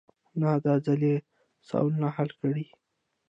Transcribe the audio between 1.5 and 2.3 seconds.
سوالونه حل